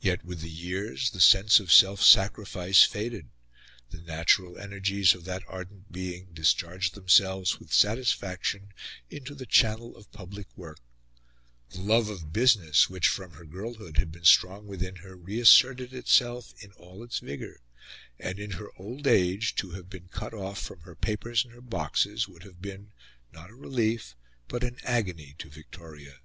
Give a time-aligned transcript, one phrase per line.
[0.00, 3.30] Yet, with the years, the sense of self sacrifice faded;
[3.90, 8.68] the natural energies of that ardent being discharged themselves with satisfaction
[9.10, 10.78] into the channel of public work;
[11.70, 16.54] the love of business which, from her girlhood, had been strong within her, reasserted itself
[16.62, 17.56] in all its vigour,
[18.20, 21.60] and, in her old age, to have been cut off from her papers and her
[21.60, 22.92] boxes would have been,
[23.32, 24.14] not a relief,
[24.46, 26.20] but an agony to Victoria.